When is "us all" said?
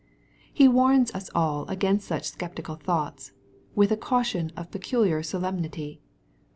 1.11-1.67